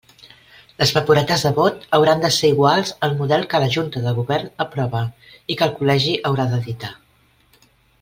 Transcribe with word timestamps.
Les 0.77 0.93
paperetes 0.95 1.43
de 1.47 1.51
vot 1.59 1.85
hauran 1.97 2.23
de 2.25 2.31
ser 2.39 2.51
iguals 2.55 2.95
al 3.09 3.13
model 3.21 3.45
que 3.53 3.61
la 3.65 3.69
Junta 3.77 4.03
de 4.09 4.17
Govern 4.23 4.53
aprove 4.69 5.05
i 5.29 5.61
que 5.63 5.69
el 5.71 5.79
Col·legi 5.81 6.21
haurà 6.31 6.53
d'editar. 6.57 6.95